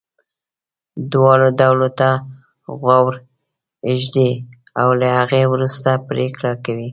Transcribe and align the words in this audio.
دواړو 1.11 1.47
ډلو 1.59 1.87
ته 1.99 2.09
غوږ 2.81 3.09
ږدي 3.99 4.31
او 4.81 4.89
له 4.99 5.07
هغې 5.17 5.43
وروسته 5.53 5.89
پرېکړه 6.09 6.51
کوي. 6.65 6.89